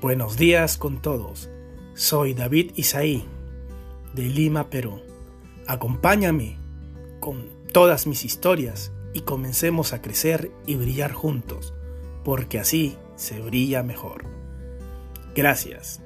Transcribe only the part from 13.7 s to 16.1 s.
mejor. Gracias.